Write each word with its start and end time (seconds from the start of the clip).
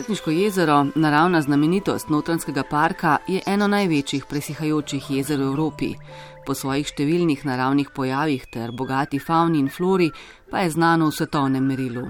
Cerkniško 0.00 0.30
jezero, 0.30 0.86
naravna 0.94 1.42
znamenitost 1.42 2.08
notranskega 2.08 2.62
parka, 2.70 3.16
je 3.28 3.40
eno 3.46 3.66
največjih 3.68 4.24
presihajočih 4.24 5.10
jezer 5.10 5.38
v 5.38 5.48
Evropi. 5.50 5.88
Po 6.46 6.56
svojih 6.56 6.88
številnih 6.88 7.42
naravnih 7.44 7.90
pojavih 7.92 8.46
ter 8.48 8.72
bogati 8.72 9.20
fauni 9.20 9.60
in 9.60 9.68
flori 9.68 10.08
pa 10.48 10.64
je 10.64 10.70
znano 10.72 11.10
v 11.10 11.16
svetovnem 11.18 11.68
merilu. 11.68 12.06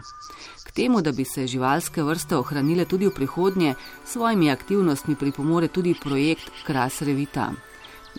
K 0.68 0.76
temu, 0.76 1.02
da 1.02 1.10
bi 1.10 1.26
se 1.26 1.48
živalske 1.50 2.06
vrste 2.06 2.38
ohranile 2.38 2.86
tudi 2.86 3.10
v 3.10 3.16
prihodnje, 3.18 3.74
svojimi 4.06 4.54
aktivnostmi 4.54 5.18
pripomore 5.18 5.66
tudi 5.66 5.98
projekt 5.98 6.62
Kras 6.62 7.02
Revita. 7.02 7.50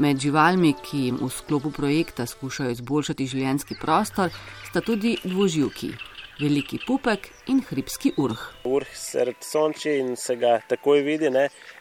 Med 0.03 0.19
živalmi, 0.19 0.75
ki 0.83 1.07
jim 1.07 1.23
v 1.23 1.31
sklopu 1.31 1.71
projekta 1.71 2.27
skušajo 2.27 2.75
izboljšati 2.75 3.27
življenski 3.27 3.79
prostor, 3.79 4.35
sta 4.67 4.83
tudi 4.83 5.15
dvoživki 5.23 5.95
veliki 6.41 6.79
pupek 6.85 7.27
in 7.47 7.61
hribski 7.67 8.13
urh. 8.17 8.41
Urh 8.65 8.93
sredi 8.97 9.45
sonči 9.45 9.93
in 10.01 10.15
se 10.17 10.35
ga 10.41 10.55
takoj 10.69 11.03
vidi, 11.05 11.29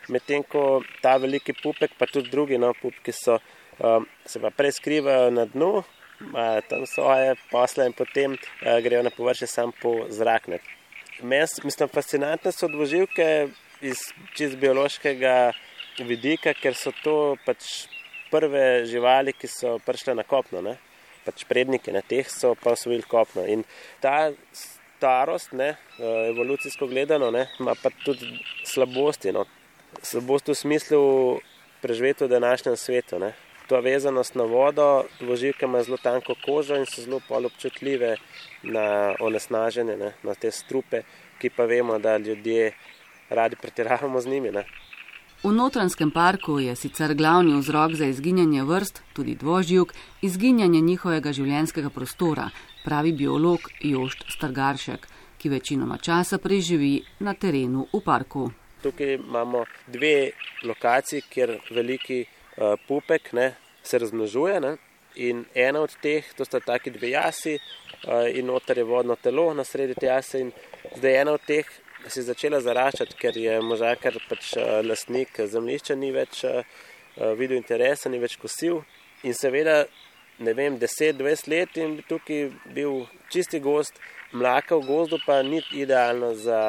medtem 0.08 0.44
ko 0.44 0.82
ta 1.02 1.16
veliki 1.22 1.54
pupek, 1.62 1.96
pa 1.98 2.06
tudi 2.06 2.30
drugi 2.30 2.58
no, 2.58 2.72
pupki 2.82 3.14
so, 3.16 3.38
um, 3.78 4.06
se 4.26 4.40
pa 4.42 4.50
prej 4.50 4.76
skrivajo 4.78 5.30
na 5.30 5.46
dnu, 5.48 5.70
imajo 6.20 6.66
tam 6.68 6.84
svoje 6.86 7.34
posle 7.50 7.86
in 7.88 7.96
potem 7.96 8.36
uh, 8.36 8.76
grejo 8.84 9.02
na 9.02 9.14
površje 9.16 9.48
sam 9.48 9.72
po 9.80 9.94
zrak. 10.08 10.48
Meni 11.22 11.64
mislim, 11.64 11.88
fascinantne 11.88 12.52
so 12.52 12.68
dvoživke 12.68 13.48
iz 13.80 14.04
čist 14.36 14.56
biološkega 14.60 15.52
vidika, 16.04 16.54
ker 16.54 16.76
so 16.76 16.92
to 17.04 17.16
pač 17.46 17.88
prve 18.30 18.84
živali, 18.86 19.32
ki 19.32 19.48
so 19.48 19.78
prišle 19.84 20.14
na 20.14 20.22
kopno. 20.22 20.60
Ne? 20.64 20.76
Pač 21.24 21.44
predniki, 21.44 21.92
na 21.92 22.02
teh 22.02 22.28
so 22.30 22.54
pa 22.54 22.74
osvojili 22.76 23.06
kopno. 23.08 23.44
In 23.46 23.64
ta 24.00 24.32
starost, 25.00 25.52
ne, 25.52 25.76
eh, 25.98 26.28
evolucijsko 26.28 26.86
gledano, 26.86 27.30
ne, 27.30 27.46
ima 27.60 27.74
pa 27.82 27.90
tudi 28.04 28.26
slabosti. 28.64 29.32
No. 29.32 29.46
Slabosti 30.02 30.52
v 30.52 30.54
smislu 30.54 31.00
preživeti 31.80 32.24
v 32.24 32.28
današnjem 32.28 32.76
svetu. 32.76 33.18
Ne. 33.18 33.32
To 33.68 33.80
vezanost 33.80 34.34
na 34.34 34.44
vodo, 34.44 35.04
dvoživke 35.20 35.64
ima 35.64 35.82
zelo 35.82 35.96
tanko 35.96 36.34
kožo 36.44 36.76
in 36.76 36.86
so 36.86 37.02
zelo 37.02 37.20
občutljive 37.28 38.16
na 38.62 39.14
onesnaženje, 39.20 39.96
ne, 39.96 40.12
na 40.22 40.34
te 40.34 40.50
strupe, 40.50 41.02
ki 41.38 41.50
pa 41.50 41.64
vemo, 41.64 41.98
da 41.98 42.16
ljudje 42.16 42.72
radi 43.30 43.56
pretiravamo 43.56 44.20
z 44.20 44.26
njimi. 44.26 44.50
Ne. 44.50 44.64
V 45.40 45.48
notranskem 45.56 46.10
parku 46.12 46.58
je 46.60 46.74
sicer 46.76 47.14
glavni 47.16 47.54
vzrok 47.56 47.94
za 47.96 48.04
izginjanje 48.04 48.60
vrst, 48.62 49.00
tudi 49.16 49.34
dvoživk, 49.40 49.94
izginjanje 50.20 50.80
njihovega 50.84 51.32
življenjskega 51.32 51.88
prostora, 51.88 52.50
pravi 52.84 53.14
biolog 53.16 53.64
Jošt 53.80 54.26
Stargaršek, 54.34 55.08
ki 55.40 55.48
večinoma 55.48 55.96
časa 55.96 56.36
preživi 56.38 57.00
na 57.24 57.32
terenu 57.32 57.86
v 57.88 58.02
parku. 58.04 58.50
Tukaj 58.84 59.14
imamo 59.14 59.64
dve 59.88 60.30
lokaciji, 60.68 61.24
kjer 61.32 61.56
veliki 61.72 62.20
uh, 62.20 62.76
pupek 62.84 63.32
ne, 63.32 63.54
se 63.82 63.98
razmnožuje. 63.98 64.60
Ne, 64.60 64.76
in 65.16 65.46
ena 65.54 65.80
od 65.80 65.96
teh, 66.04 66.34
to 66.36 66.44
sta 66.44 66.60
taki 66.60 66.92
dve 66.92 67.14
jasi, 67.16 67.56
uh, 67.56 68.28
in 68.28 68.52
noter 68.52 68.84
je 68.84 68.84
vodno 68.84 69.16
telo 69.16 69.54
na 69.56 69.64
sredi 69.64 69.96
te 69.96 70.12
jase. 70.12 70.50
Zdaj 70.98 71.22
ena 71.22 71.40
od 71.40 71.48
teh 71.48 71.64
je 72.16 72.24
začela 72.26 72.60
zaraščati, 72.60 73.16
ker 73.20 73.36
je 73.36 73.58
možakar 73.62 74.16
pač 74.28 74.54
eh, 74.56 74.80
lastnik 74.86 75.40
zemljišča 75.52 75.96
ni 75.98 76.10
več 76.14 76.44
eh, 76.44 76.62
eh, 76.62 77.32
videl 77.38 77.58
interesa, 77.60 78.10
ni 78.10 78.20
več 78.22 78.36
kosil. 78.40 78.80
In 79.28 79.36
seveda, 79.36 79.84
ne 80.40 80.54
vem, 80.56 80.78
10-20 80.80 81.50
let 81.52 81.76
in 81.80 81.98
bi 81.98 82.06
tukaj 82.08 82.48
bil 82.76 83.04
čisti 83.32 83.60
gost, 83.60 84.00
mlaka 84.32 84.78
v 84.78 84.88
gozdu 84.88 85.20
pa 85.26 85.40
ni 85.44 85.60
idealno 85.76 86.32
za, 86.38 86.60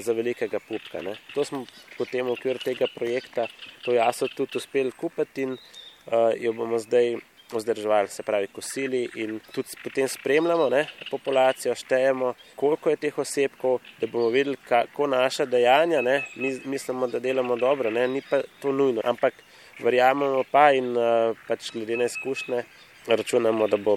za 0.00 0.14
velikega 0.16 0.60
pupka. 0.62 1.02
Ne. 1.04 1.16
To 1.34 1.44
smo 1.44 1.64
potem 1.98 2.24
v 2.24 2.32
okviru 2.32 2.62
tega 2.62 2.88
projekta, 2.94 3.48
to 3.84 3.92
jaso 3.92 4.30
tudi 4.32 4.56
uspeli 4.56 4.94
kupiti 4.96 5.44
in 5.44 5.56
uh, 5.58 6.30
jo 6.38 6.54
bomo 6.56 6.78
zdaj 6.80 7.18
vzdrževali, 7.52 8.08
se 8.08 8.22
pravi, 8.22 8.46
kosili 8.46 9.08
in 9.14 9.40
tudi 9.52 9.68
potem 9.84 10.08
spremljamo 10.08 10.68
ne, 10.70 10.86
populacijo, 11.10 11.74
štejemo, 11.74 12.34
koliko 12.56 12.90
je 12.90 12.96
teh 12.96 13.18
osebkov, 13.18 13.78
da 14.00 14.06
bomo 14.06 14.28
videli, 14.28 14.56
kako 14.68 15.06
naša 15.06 15.44
dejanja, 15.44 16.02
ne, 16.02 16.22
mi 16.36 16.60
mislimo, 16.64 17.06
da 17.06 17.18
delamo 17.18 17.56
dobro, 17.56 17.90
ne, 17.90 18.08
ni 18.08 18.22
pa 18.30 18.42
to 18.60 18.72
nujno, 18.72 19.00
ampak 19.04 19.34
verjamemo 19.82 20.42
pa 20.50 20.70
in 20.72 20.96
uh, 20.96 21.36
pač 21.48 21.70
glede 21.72 21.96
na 21.96 22.10
izkušnje 22.10 22.64
računamo, 23.06 23.68
da 23.68 23.76
bo 23.76 23.96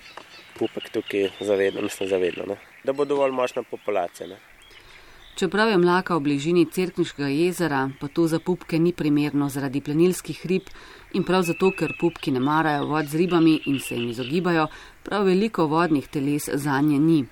pupek 0.59 0.89
tukaj 0.93 1.29
zavedno, 1.39 1.81
mislim, 1.81 2.09
zavedno, 2.09 2.45
ne, 2.45 2.59
da 2.83 2.93
bo 2.93 3.05
dovolj 3.05 3.31
močna 3.31 3.63
populacija. 3.63 4.27
Ne. 4.27 4.37
Čeprav 5.39 5.69
je 5.69 5.77
mlaka 5.77 6.17
v 6.17 6.19
bližini 6.19 6.65
Cerkniškega 6.67 7.29
jezera, 7.31 7.85
pa 7.99 8.09
to 8.11 8.25
za 8.27 8.41
pupke 8.43 8.75
ni 8.79 8.91
primerno 8.91 9.47
zaradi 9.49 9.79
plenilskih 9.81 10.41
rib 10.45 10.67
in 11.13 11.23
prav 11.23 11.43
zato, 11.43 11.71
ker 11.71 11.93
pupki 11.99 12.31
ne 12.31 12.39
marajo 12.39 12.85
vod 12.85 13.07
z 13.07 13.15
ribami 13.15 13.59
in 13.65 13.79
se 13.79 13.95
jim 13.95 14.09
izogibajo, 14.09 14.67
prav 15.03 15.25
veliko 15.25 15.67
vodnih 15.67 16.07
teles 16.07 16.49
za 16.53 16.81
nje 16.81 16.99
ni. 16.99 17.25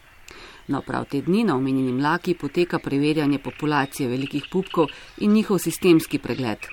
No, 0.67 0.81
prav 0.81 1.05
te 1.05 1.21
dni 1.21 1.43
na 1.43 1.55
omenjeni 1.55 1.93
mlaki 1.93 2.33
poteka 2.33 2.79
preverjanje 2.79 3.39
populacije 3.39 4.09
velikih 4.09 4.49
pupkov 4.51 4.87
in 5.17 5.31
njihov 5.31 5.59
sistemski 5.59 6.19
pregled. 6.19 6.67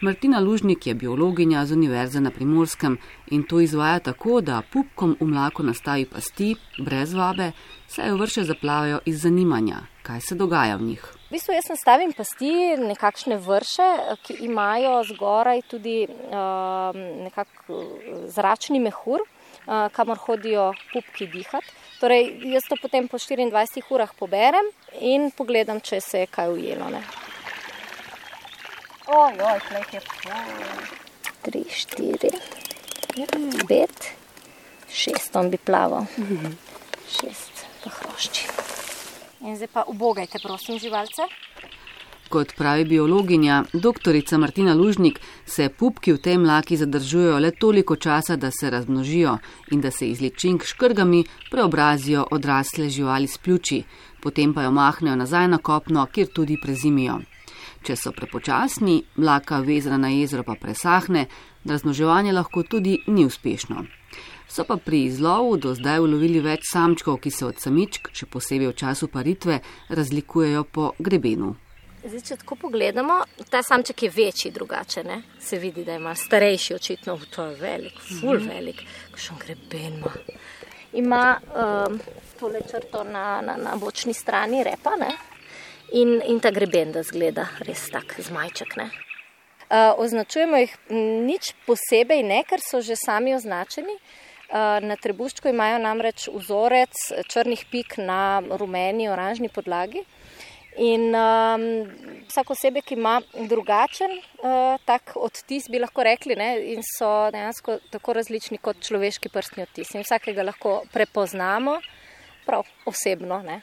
Martina 0.00 0.40
Lužnik 0.40 0.86
je 0.86 0.94
biologinja 0.94 1.66
z 1.66 1.72
Univerze 1.72 2.20
na 2.20 2.30
Primorskem 2.30 2.98
in 3.30 3.42
to 3.42 3.60
izvaja 3.60 3.98
tako, 3.98 4.40
da 4.40 4.62
pupkom 4.72 5.16
v 5.20 5.26
mlako 5.26 5.62
nastavi 5.62 6.04
pasti, 6.04 6.54
brez 6.78 7.14
vabe, 7.14 7.52
saj 7.88 8.08
jo 8.08 8.16
vrše 8.16 8.44
zaplavajo 8.44 9.00
iz 9.04 9.22
zanimanja, 9.22 9.76
kaj 10.02 10.20
se 10.20 10.34
dogaja 10.34 10.76
v 10.76 10.82
njih. 10.82 11.04
V 11.26 11.30
bistvu 11.30 11.54
jaz 11.54 11.68
nastavim 11.70 12.12
pasti, 12.12 12.50
nekakšne 12.78 13.36
vrše, 13.42 13.86
ki 14.22 14.36
imajo 14.46 15.00
zgoraj 15.08 15.62
tudi 15.70 16.06
uh, 16.06 16.94
nekak 17.24 17.48
zračni 18.30 18.78
mehur, 18.80 19.20
uh, 19.20 19.88
kamor 19.92 20.18
hodijo 20.22 20.72
pupki 20.92 21.26
dihati. 21.26 21.72
Torej, 22.00 22.30
jaz 22.52 22.68
to 22.68 22.76
potem 22.82 23.08
po 23.08 23.18
24 23.18 23.82
urah 23.90 24.12
poberem 24.18 24.70
in 25.00 25.30
pogledam, 25.30 25.80
če 25.80 26.00
se 26.00 26.22
je 26.22 26.30
kaj 26.30 26.52
ujelo. 26.52 26.90
Ne. 26.94 27.02
Ojoj, 29.06 29.60
klej 29.68 29.84
je 29.92 30.00
pol. 30.12 30.54
Tri, 31.46 31.62
štiri, 31.70 32.30
pet, 33.66 34.12
šest 34.90 35.36
on 35.36 35.50
bi 35.50 35.58
plaval. 35.58 36.06
Šest 37.06 37.45
pa 38.16 38.22
hrošči. 38.22 38.48
In 39.40 39.56
zdaj 39.56 39.68
pa 39.72 39.84
ubogajte, 39.86 40.38
prosim, 40.42 40.78
živalce. 40.78 41.22
Kot 42.28 42.56
pravi 42.56 42.84
biologinja, 42.84 43.64
doktorica 43.72 44.38
Martina 44.38 44.74
Lužnik, 44.74 45.20
se 45.46 45.68
pupki 45.68 46.12
v 46.12 46.18
tej 46.18 46.38
mlaki 46.38 46.76
zadržujejo 46.76 47.38
le 47.38 47.50
toliko 47.50 47.96
časa, 47.96 48.36
da 48.36 48.50
se 48.50 48.70
razmnožijo 48.70 49.38
in 49.70 49.80
da 49.80 49.90
se 49.90 50.08
iz 50.08 50.20
ličink 50.20 50.64
škrgami 50.64 51.24
preobrazijo 51.50 52.26
odrasle 52.30 52.88
živali 52.88 53.26
s 53.26 53.38
pljuči, 53.38 53.84
potem 54.22 54.54
pa 54.54 54.62
jo 54.62 54.70
mahnejo 54.70 55.16
nazaj 55.16 55.48
na 55.48 55.58
kopno, 55.58 56.06
kjer 56.06 56.26
tudi 56.34 56.58
prezimijo. 56.62 57.20
Če 57.82 57.96
so 57.96 58.10
prepočasni, 58.12 59.02
mlaka 59.16 59.60
vezana 59.60 59.96
na 59.96 60.08
jezero 60.08 60.42
pa 60.42 60.54
presahne, 60.54 61.26
razmnoževanje 61.64 62.32
lahko 62.32 62.62
tudi 62.62 62.98
ni 63.06 63.24
uspešno. 63.24 63.84
So 64.48 64.64
pa 64.64 64.76
pri 64.76 65.04
izlovu 65.04 65.56
do 65.56 65.74
zdaj 65.74 66.00
ulovili 66.00 66.40
več 66.40 66.70
samčkov, 66.70 67.18
ki 67.20 67.30
se 67.30 67.46
od 67.46 67.58
samičk, 67.60 68.12
še 68.14 68.28
posebej 68.30 68.70
v 68.70 68.76
času 68.78 69.08
paritve, 69.10 69.58
razlikujejo 69.90 70.64
po 70.70 70.92
grebenu. 70.98 71.56
Zdaj, 72.06 72.20
če 72.22 72.36
tako 72.38 72.54
pogledamo, 72.68 73.16
ta 73.50 73.64
samček 73.66 74.04
je 74.06 74.10
večji, 74.14 74.52
drugače. 74.54 75.02
Ne? 75.04 75.16
Se 75.42 75.58
vidi, 75.58 75.82
da 75.84 75.96
ima 75.98 76.14
starejši, 76.14 76.74
očitno, 76.74 77.16
to 77.34 77.48
je 77.50 77.56
velik, 77.58 77.96
ful 77.98 78.38
mhm. 78.38 78.50
velik, 78.52 78.84
kakšen 79.10 79.40
greben 79.42 79.98
ima. 79.98 80.12
Ima 80.96 81.22
um, 81.34 81.98
tole 82.38 82.60
črto 82.70 83.02
na, 83.04 83.40
na, 83.42 83.56
na 83.58 83.74
bočni 83.76 84.14
strani 84.14 84.62
repa 84.64 84.94
in, 85.92 86.20
in 86.24 86.38
ta 86.40 86.50
greben, 86.54 86.92
da 86.94 87.02
zgleda 87.02 87.48
res 87.66 87.88
tak 87.90 88.14
zmajček. 88.22 88.76
Ne? 88.78 88.86
Uh, 89.66 89.98
označujemo 89.98 90.62
jih 90.62 90.78
nič 91.26 91.56
posebej, 91.66 92.22
ne, 92.22 92.44
ker 92.46 92.62
so 92.62 92.80
že 92.80 92.94
sami 92.94 93.34
označeni. 93.34 93.98
Uh, 93.98 94.25
na 94.52 94.96
trebuščku 95.02 95.48
imajo 95.50 95.78
namreč 95.82 96.28
vzorec 96.32 96.94
črnih 97.26 97.64
pik 97.70 97.98
na 97.98 98.40
rumeni, 98.60 99.08
oranžni 99.10 99.48
podlagi. 99.48 100.04
In 100.76 101.08
um, 101.16 101.62
vsak 102.28 102.50
osebek 102.52 102.90
ima 102.92 103.14
drugačen 103.48 104.12
uh, 104.12 104.76
tak 104.84 105.14
odtis, 105.16 105.70
bi 105.72 105.80
lahko 105.80 106.04
rekli, 106.04 106.36
ne, 106.36 106.50
in 106.74 106.84
so 106.84 107.30
dejansko 107.32 107.78
tako 107.90 108.18
različni 108.18 108.60
kot 108.60 108.82
človeški 108.84 109.32
prstni 109.32 109.64
odtis. 109.64 109.94
In 109.96 110.04
vsakega 110.04 110.44
lahko 110.44 110.82
prepoznamo 110.92 111.78
prav 112.44 112.68
osebno. 112.84 113.40
Ne. 113.46 113.62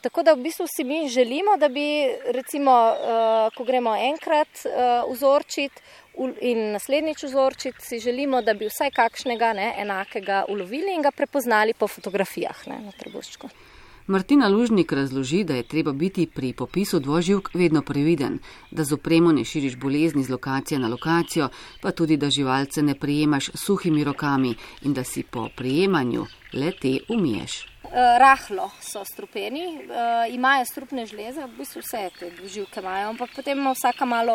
Tako 0.00 0.22
da 0.22 0.32
v 0.32 0.42
bistvu 0.42 0.66
si 0.76 0.84
mi 0.84 1.08
želimo, 1.08 1.56
da 1.58 1.68
bi, 1.68 2.06
recimo, 2.34 2.72
uh, 2.72 3.54
ko 3.56 3.64
gremo 3.64 3.96
enkrat 3.96 4.48
uh, 4.64 5.12
vzorčiti 5.12 5.82
in 6.40 6.72
naslednjič 6.72 7.22
vzorčiti, 7.22 7.82
si 7.82 7.98
želimo, 7.98 8.42
da 8.42 8.54
bi 8.54 8.68
vsaj 8.70 8.90
kakšnega 8.90 9.52
ne, 9.52 9.74
enakega 9.78 10.44
ulovili 10.48 10.94
in 10.94 11.02
ga 11.02 11.10
prepoznali 11.10 11.74
po 11.74 11.88
fotografijah 11.88 12.66
ne, 12.66 12.78
na 12.84 12.92
trebuščku. 12.98 13.50
Martina 14.08 14.48
Lužnik 14.48 14.92
razloži, 14.92 15.44
da 15.44 15.54
je 15.54 15.62
treba 15.62 15.92
biti 15.92 16.26
pri 16.26 16.52
popisu 16.52 17.00
dvoživk 17.00 17.50
vedno 17.54 17.82
previden, 17.82 18.38
da 18.70 18.84
z 18.84 18.94
opremo 18.94 19.32
ne 19.32 19.44
širiš 19.44 19.76
bolezni 19.76 20.22
z 20.22 20.30
lokacije 20.30 20.78
na 20.78 20.88
lokacijo, 20.88 21.48
pa 21.82 21.90
tudi, 21.90 22.16
da 22.16 22.30
živalce 22.30 22.82
ne 22.82 22.94
prijemaš 22.94 23.50
suhimi 23.54 24.04
rokami 24.04 24.54
in 24.82 24.94
da 24.94 25.04
si 25.04 25.22
po 25.22 25.48
prijemanju 25.56 26.26
le 26.52 26.72
te 26.80 26.98
umiješ. 27.08 27.66
Eh, 27.90 28.18
rahlo 28.18 28.70
so 28.80 29.00
strupeni, 29.04 29.62
uh, 29.64 30.34
imajo 30.34 30.64
strupne 30.68 31.06
žleze, 31.08 31.46
v 31.48 31.56
bistvu 31.56 31.80
vse 31.80 32.00
te 32.18 32.26
živke 32.44 32.82
imajo, 32.82 33.14
ampak 33.14 33.30
potem 33.32 33.58
ima 33.58 33.70
vsaka 33.72 34.04
malo 34.04 34.34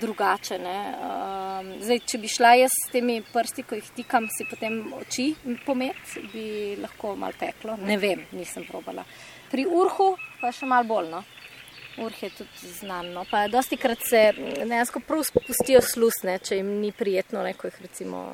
drugače. 0.00 0.56
Uh, 0.56 1.74
zdaj, 1.84 1.98
če 2.08 2.20
bi 2.22 2.30
šla 2.32 2.54
jaz 2.62 2.72
s 2.72 2.92
temi 2.94 3.18
prsti, 3.20 3.64
ko 3.68 3.76
jih 3.76 3.90
tikam, 3.98 4.24
si 4.32 4.46
potem 4.48 4.78
oči 4.96 5.26
pomet, 5.66 6.00
bi 6.32 6.78
lahko 6.80 7.12
mal 7.20 7.36
peklo. 7.36 7.76
Ne 7.76 7.98
vem, 8.00 8.22
nisem 8.32 8.64
probala. 8.64 9.04
Pri 9.50 9.66
urhu 9.68 10.14
pa 10.40 10.48
še 10.48 10.64
mal 10.64 10.88
bolj. 10.88 11.10
No. 11.12 11.20
Urh 12.06 12.22
je 12.24 12.30
tudi 12.38 12.70
znano. 12.78 13.26
Pa 13.28 13.44
dosti 13.52 13.76
krat 13.76 14.00
se 14.08 14.22
dejansko 14.62 15.04
prav 15.04 15.26
spustijo 15.28 15.84
slusne, 15.84 16.38
če 16.40 16.56
jim 16.62 16.72
ni 16.80 16.88
prijetno, 16.96 17.44
neko 17.44 17.68
jih 17.68 17.84
recimo 17.84 18.24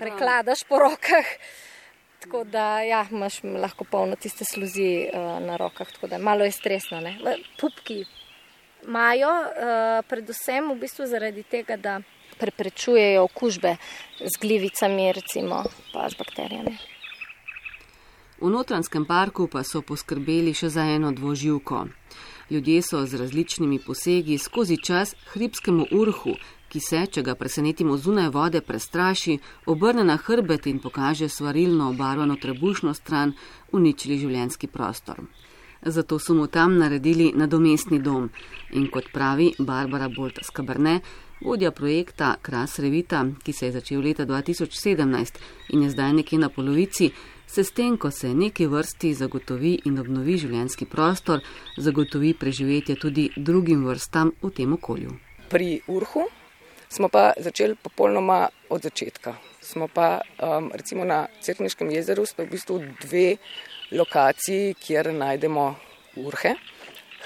prekladaš 0.00 0.64
po 0.64 0.80
rokah. 0.80 1.36
Tako 2.22 2.44
da 2.44 2.80
ja, 2.80 3.06
imaš 3.10 3.42
lahko 3.42 3.84
polno 3.84 4.16
tiste 4.16 4.44
sluzi 4.44 5.08
uh, 5.10 5.42
na 5.42 5.56
rokah, 5.56 5.92
tako 5.92 6.06
da 6.06 6.18
malo 6.18 6.44
je 6.44 6.52
stresno. 6.52 7.00
Ne? 7.00 7.18
Pupki 7.60 8.04
imajo 8.86 9.30
uh, 9.30 10.06
predvsem 10.08 10.70
v 10.70 10.78
bistvu 10.78 11.06
zaradi 11.06 11.42
tega, 11.42 11.76
da 11.76 12.00
preprečujejo 12.38 13.24
okužbe 13.24 13.76
z 14.20 14.40
glivicami, 14.40 15.12
recimo 15.12 15.64
pa 15.92 16.08
z 16.08 16.18
bakterijami. 16.18 16.76
V 18.42 18.50
notranskem 18.50 19.04
parku 19.06 19.46
pa 19.46 19.62
so 19.62 19.82
poskrbeli 19.86 20.54
še 20.54 20.72
za 20.74 20.82
eno 20.94 21.12
dvoživko. 21.14 21.86
Ljudje 22.50 22.82
so 22.82 23.04
z 23.06 23.20
različnimi 23.20 23.78
posegi 23.78 24.38
skozi 24.38 24.76
čas 24.82 25.14
hribskemu 25.32 25.86
urhu, 25.94 26.34
ki 26.72 26.80
se, 26.80 27.02
če 27.14 27.22
ga 27.26 27.34
presenetimo 27.36 27.98
zunaj 28.00 28.30
vode, 28.32 28.62
prestraši, 28.64 29.36
obrne 29.68 30.06
na 30.08 30.16
hrbet 30.16 30.66
in 30.70 30.78
pokaže 30.80 31.28
svarilno 31.28 31.90
obarvano 31.92 32.38
trebušno 32.40 32.94
stran, 32.96 33.34
uničili 33.72 34.16
življenski 34.22 34.70
prostor. 34.72 35.20
Zato 35.82 36.18
so 36.18 36.34
mu 36.38 36.46
tam 36.46 36.78
naredili 36.78 37.32
nadomestni 37.36 37.98
dom 38.00 38.30
in 38.78 38.88
kot 38.88 39.10
pravi 39.12 39.50
Barbara 39.58 40.08
Bolt 40.08 40.38
Skabrne, 40.46 41.00
vodja 41.42 41.72
projekta 41.74 42.36
Kras 42.40 42.78
Revita, 42.78 43.24
ki 43.42 43.52
se 43.52 43.66
je 43.66 43.76
začel 43.76 44.00
leta 44.00 44.24
2017 44.26 45.40
in 45.74 45.82
je 45.82 45.90
zdaj 45.90 46.12
nekje 46.22 46.38
na 46.38 46.48
polovici, 46.48 47.10
se 47.46 47.64
s 47.64 47.74
tem, 47.76 47.98
ko 47.98 48.10
se 48.10 48.34
neki 48.34 48.66
vrsti 48.66 49.14
zagotovi 49.14 49.72
in 49.84 49.98
obnovi 50.00 50.38
življenski 50.38 50.86
prostor, 50.86 51.42
zagotovi 51.76 52.32
preživetje 52.32 52.96
tudi 52.96 53.26
drugim 53.36 53.84
vrstam 53.84 54.32
v 54.40 54.52
tem 54.56 54.72
okolju. 54.72 55.18
Pri 55.50 55.82
Urhu 55.88 56.30
smo 56.92 57.08
pa 57.08 57.32
začeli 57.36 57.74
popolnoma 57.74 58.48
od 58.68 58.82
začetka. 58.82 59.34
Smo 59.60 59.88
pa 59.88 60.20
um, 60.20 60.70
recimo 60.74 61.04
na 61.04 61.26
Cerkniškem 61.40 61.90
jezeru, 61.90 62.26
smo 62.26 62.44
v 62.44 62.52
bistvu 62.52 62.78
dve 63.00 63.36
lokaciji, 63.92 64.74
kjer 64.74 65.12
najdemo 65.14 65.64
urhe, 66.20 66.54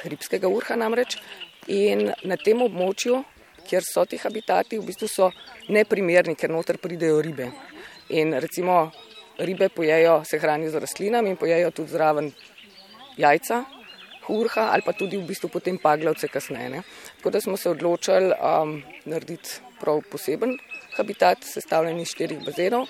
hribskega 0.02 0.48
urha 0.48 0.76
namreč. 0.78 1.18
In 1.66 2.12
na 2.22 2.38
tem 2.38 2.62
območju, 2.62 3.24
kjer 3.66 3.82
so 3.82 4.04
ti 4.06 4.20
habitati, 4.22 4.78
v 4.78 4.86
bistvu 4.86 5.08
so 5.10 5.30
neprimerni, 5.74 6.36
ker 6.38 6.52
noter 6.54 6.78
pridejo 6.78 7.18
ribe. 7.24 7.50
In 8.14 8.36
recimo 8.38 8.92
ribe 9.38 9.68
pojejo, 9.68 10.20
se 10.24 10.38
hranijo 10.38 10.70
z 10.70 10.84
rastlinami 10.86 11.34
in 11.34 11.40
pojejo 11.40 11.72
tudi 11.74 11.96
zraven 11.96 12.30
jajca, 13.18 13.64
urha 14.28 14.68
ali 14.72 14.82
pa 14.86 14.92
tudi 14.92 15.16
v 15.16 15.26
bistvu 15.26 15.48
potem 15.48 15.78
paglavce 15.78 16.28
kasneje. 16.28 16.70
Ne. 16.70 16.82
Tako 17.16 17.30
da 17.30 17.40
smo 17.40 17.56
se 17.56 17.70
odločili 17.70 18.32
um, 18.32 18.82
narediti 19.04 19.60
prav 19.80 20.00
poseben 20.10 20.56
habitat, 20.96 21.44
sestavljen 21.44 22.00
iz 22.00 22.14
štirih 22.14 22.44
bazenov 22.44 22.86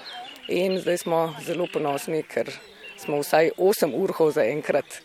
in 0.48 0.78
zdaj 0.78 0.98
smo 0.98 1.34
zelo 1.42 1.66
ponosni, 1.72 2.22
ker 2.22 2.50
smo 2.98 3.18
vsaj 3.20 3.50
osem 3.58 3.94
urhov 3.94 4.30
zaenkrat 4.36 5.00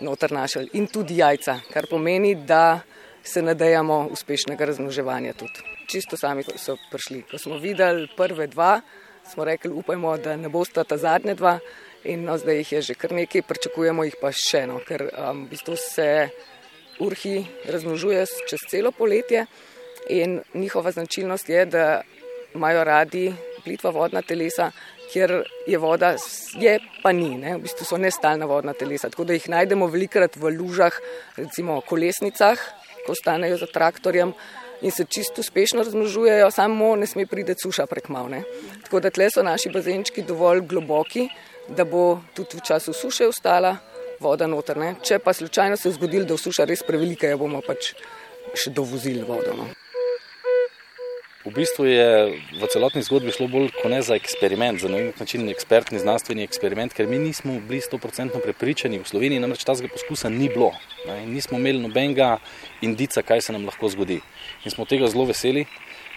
noter 0.00 0.32
našli 0.32 0.68
in 0.72 0.86
tudi 0.86 1.18
jajca, 1.18 1.60
kar 1.72 1.86
pomeni, 1.90 2.34
da 2.34 2.80
se 3.24 3.42
nadejamo 3.42 4.08
uspešnega 4.12 4.64
razmnoževanja 4.64 5.32
tudi. 5.32 5.64
Čisto 5.88 6.16
sami 6.16 6.44
so 6.56 6.76
prišli. 6.90 7.22
Ko 7.30 7.38
smo 7.38 7.58
videli 7.58 8.08
prve 8.16 8.46
dva, 8.46 8.80
smo 9.32 9.44
rekli, 9.44 9.72
upajmo, 9.72 10.16
da 10.16 10.36
ne 10.36 10.48
bosta 10.48 10.84
ta 10.84 10.96
zadnja 10.96 11.34
dva 11.34 11.58
in 12.04 12.24
no, 12.24 12.38
zdaj 12.38 12.56
jih 12.62 12.72
je 12.72 12.82
že 12.82 12.94
kar 12.94 13.12
nekaj, 13.12 13.42
pričakujemo 13.42 14.04
jih 14.04 14.16
pa 14.20 14.32
še 14.32 14.64
eno, 14.66 14.80
ker 14.86 15.08
um, 15.08 15.44
v 15.46 15.54
bistvu 15.54 15.76
se 15.80 16.08
urhi 17.00 17.44
razmnožuje 17.66 18.26
čez 18.48 18.66
celo 18.70 18.92
poletje 18.92 19.46
in 20.08 20.40
njihova 20.54 20.92
značilnost 20.92 21.48
je, 21.48 21.64
da 21.66 22.02
imajo 22.54 22.84
radi 22.84 23.32
plitva 23.64 23.90
vodna 23.90 24.22
telesa, 24.22 24.70
kjer 25.12 25.42
je 25.66 25.78
voda, 25.78 26.14
je 26.60 26.78
pa 27.02 27.12
ni, 27.12 27.36
ne? 27.38 27.56
v 27.56 27.64
bistvu 27.64 27.86
so 27.88 27.98
nestalna 28.00 28.46
vodna 28.46 28.74
telesa, 28.76 29.10
tako 29.10 29.24
da 29.24 29.36
jih 29.36 29.48
najdemo 29.48 29.88
velikrat 29.88 30.36
v 30.36 30.52
lužah, 30.58 30.96
recimo 31.36 31.80
kolesnicah, 31.88 32.60
ko 33.06 33.16
stanejo 33.16 33.58
za 33.62 33.70
traktorjem. 33.72 34.34
In 34.84 34.92
se 34.92 35.06
čisto 35.08 35.40
uspešno 35.40 35.84
razmnožujejo, 35.86 36.50
samo 36.50 36.90
ne 36.96 37.06
sme 37.06 37.24
priti 37.26 37.54
suša 37.56 37.86
prek 37.88 38.10
malne. 38.12 38.42
Tako 38.84 39.00
da 39.00 39.10
tle 39.10 39.30
so 39.32 39.40
naši 39.42 39.70
bazenčki 39.72 40.24
dovolj 40.28 40.60
globoki, 40.68 41.28
da 41.68 41.84
bo 41.84 42.20
tudi 42.34 42.58
v 42.58 42.64
času 42.66 42.92
suše 42.92 43.28
ostala 43.28 43.76
voda 44.20 44.46
notrne. 44.46 44.94
Če 45.02 45.18
pa 45.18 45.32
slučajno 45.32 45.76
se 45.76 45.88
je 45.88 45.96
zgodilo, 45.98 46.24
da 46.24 46.34
je 46.34 46.44
suša 46.44 46.64
res 46.64 46.82
prevelika, 46.86 47.28
jo 47.28 47.38
bomo 47.38 47.62
pač 47.64 47.94
še 48.54 48.70
dovozili 48.70 49.24
vodo. 49.26 49.56
No. 49.56 49.68
V 51.44 51.52
bistvu 51.52 51.84
je 51.84 52.40
v 52.56 52.66
celotni 52.72 53.02
zgodbi 53.04 53.28
šlo 53.28 53.50
bolj 53.52 53.68
kot 53.76 53.92
ne 53.92 54.00
za 54.00 54.16
eksperiment, 54.16 54.80
za 54.80 54.88
nek 54.88 55.18
način 55.20 55.44
ekspertni 55.52 56.00
znanstveni 56.00 56.40
eksperiment, 56.40 56.94
ker 56.96 57.04
mi 57.04 57.18
nismo 57.20 57.58
bili 57.60 57.82
100% 57.84 58.40
prepričani 58.40 59.02
v 59.02 59.04
Sloveniji, 59.04 59.42
namreč 59.44 59.66
tazga 59.68 59.90
poskusa 59.92 60.32
ni 60.32 60.48
bilo. 60.48 60.72
Ne, 61.04 61.26
nismo 61.28 61.60
imeli 61.60 61.82
nobenega 61.84 62.38
indica, 62.80 63.20
kaj 63.20 63.44
se 63.44 63.52
nam 63.52 63.68
lahko 63.68 63.92
zgodi. 63.92 64.22
In 64.64 64.72
smo 64.72 64.88
tega 64.88 65.12
zelo 65.12 65.28
veseli. 65.28 65.66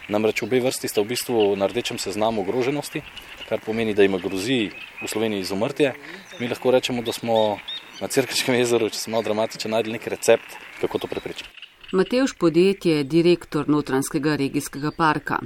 Namreč 0.08 0.40
obe 0.48 0.62
vrsti 0.64 0.88
sta 0.88 1.04
v 1.04 1.12
bistvu 1.12 1.58
na 1.60 1.68
rdečem 1.68 2.00
seznamu 2.00 2.46
ogroženosti, 2.48 3.02
kar 3.50 3.60
pomeni, 3.66 3.94
da 3.94 4.04
ima 4.04 4.18
grozi 4.18 4.70
v 5.02 5.08
Sloveniji 5.08 5.46
izumrtje. 5.46 5.94
Mi 6.40 6.48
lahko 6.48 6.72
rečemo, 6.72 7.02
da 7.02 7.14
smo 7.14 7.58
na 8.02 8.08
Cirkaškem 8.08 8.56
jezeru, 8.56 8.90
če 8.90 9.00
smo 9.00 9.18
malo 9.18 9.24
dramatični, 9.30 9.72
najdli 9.72 9.98
nek 9.98 10.08
recept, 10.08 10.60
kako 10.82 11.00
to 11.00 11.08
preprečiti. 11.08 11.50
Matevž 11.92 12.34
podjetje 12.40 12.98
je 12.98 13.04
direktor 13.04 13.70
Notranskega 13.70 14.36
regijskega 14.36 14.92
parka. 14.92 15.38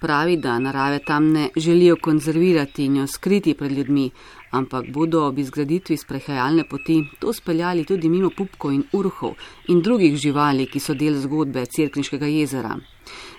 Pravi, 0.00 0.36
da 0.36 0.58
narave 0.58 0.98
tam 1.06 1.28
ne 1.32 1.48
želijo 1.56 1.96
konzervirati 2.02 2.84
in 2.84 2.96
jo 2.96 3.06
skriti 3.06 3.54
pred 3.54 3.72
ljudmi, 3.72 4.10
ampak 4.50 4.90
bodo 4.90 5.22
ob 5.26 5.38
izgraditvi 5.38 5.96
sprehajalne 5.96 6.64
poti 6.70 6.98
to 7.20 7.32
speljali 7.32 7.84
tudi 7.84 8.08
mimo 8.08 8.30
pupkov 8.36 8.72
in 8.72 8.82
urhov 8.92 9.38
in 9.68 9.82
drugih 9.82 10.16
živali, 10.16 10.66
ki 10.66 10.80
so 10.80 10.94
del 10.94 11.14
zgodbe 11.22 11.66
Cirkniškega 11.66 12.26
jezera. 12.26 12.74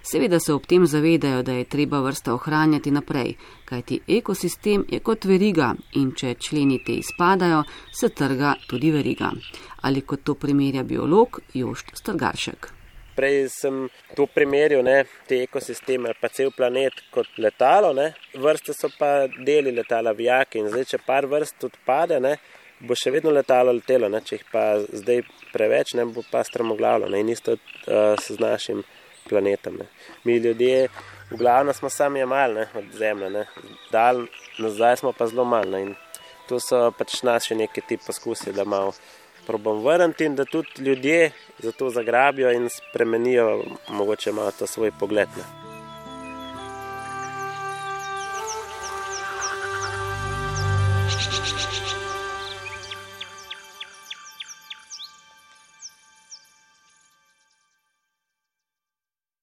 Seveda 0.05 0.37
se 0.39 0.53
ob 0.53 0.65
tem 0.69 0.85
zavedajo, 0.85 1.41
da 1.41 1.51
je 1.51 1.63
treba 1.65 1.99
vrsta 1.99 2.33
ohranjati 2.33 2.91
naprej, 2.91 3.31
kajti 3.65 3.99
ekosistem 4.17 4.83
je 4.89 4.99
kot 5.01 5.25
veriga 5.25 5.71
in 5.97 6.11
če 6.13 6.35
členi 6.45 6.77
te 6.85 6.99
izpadajo, 7.01 7.63
se 7.89 8.11
trga 8.13 8.51
tudi 8.69 8.91
veriga. 8.93 9.31
Ali 9.81 10.03
kot 10.05 10.21
to 10.23 10.35
primerja 10.37 10.83
biolog 10.83 11.39
Jošt 11.53 11.89
Strgaršek. 11.97 12.67
Prej 13.15 13.47
sem 13.49 13.79
to 14.13 14.27
primerjal, 14.29 14.83
ne, 14.85 15.07
te 15.25 15.39
ekosisteme, 15.47 16.11
pa 16.21 16.29
cel 16.29 16.51
planet 16.53 17.01
kot 17.15 17.39
letalo, 17.41 17.93
ne. 17.97 18.11
vrste 18.35 18.75
so 18.77 18.91
pa 18.99 19.25
deli 19.47 19.71
letala 19.71 20.11
vijake 20.11 20.59
in 20.59 20.69
zdaj, 20.69 20.85
če 20.91 20.99
par 21.07 21.25
vrst 21.31 21.65
odpade, 21.65 22.19
ne, 22.19 22.35
bo 22.85 22.93
še 22.93 23.09
vedno 23.15 23.33
letalo 23.33 23.73
letelo, 23.73 24.11
ne. 24.13 24.21
če 24.21 24.37
jih 24.37 24.45
pa 24.51 24.67
zdaj 24.83 25.23
preveč, 25.53 25.95
ne 25.97 26.05
bo 26.05 26.21
pa 26.29 26.43
strmoglavljeno 26.43 27.17
in 27.17 27.33
isto 27.33 27.57
uh, 27.57 28.13
s 28.21 28.37
našim 28.37 28.83
planetom. 29.29 29.75
Ne. 29.75 29.85
Mi 30.23 30.37
ljudje, 30.37 30.87
v 31.31 31.37
glavnem, 31.37 31.73
smo 31.73 31.89
sami 31.89 32.19
jemali 32.19 32.65
od 32.73 32.85
zemlje, 32.93 33.45
dal 33.91 34.25
nazaj 34.57 34.97
smo 34.97 35.11
pa 35.11 35.27
zelo 35.27 35.45
malo. 35.45 35.77
In 35.77 35.95
to 36.47 36.59
so 36.59 36.91
pač 36.91 37.23
naši 37.23 37.55
neki 37.55 37.81
ti 37.81 37.97
poskusi, 37.97 38.53
da 38.53 38.65
malo 38.65 38.93
probam 39.47 39.83
vrniti 39.83 40.25
in 40.25 40.35
da 40.35 40.45
tudi 40.45 40.81
ljudje 40.81 41.31
za 41.59 41.71
to 41.71 41.89
zagrabijo 41.89 42.51
in 42.51 42.69
spremenijo 42.69 43.63
mogoče 43.89 44.31
malo 44.31 44.51
to 44.51 44.67
svoj 44.67 44.91
pogled. 44.99 45.29
Ne. 45.37 45.64